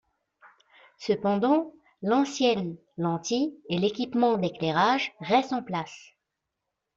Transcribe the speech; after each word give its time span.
Cependant, 0.97 1.75
l'ancienne 2.01 2.75
lentille 2.97 3.55
et 3.69 3.77
l'équipement 3.77 4.39
d'éclairage 4.39 5.13
restent 5.19 5.53
en 5.53 5.61
place. 5.61 6.15